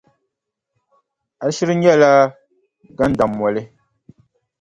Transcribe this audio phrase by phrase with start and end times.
[1.45, 2.09] A shiri nyɛla
[2.97, 3.63] gandammoli.